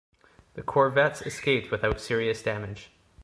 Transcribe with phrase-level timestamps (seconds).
[0.55, 2.89] The corvettes escaped without serious damage.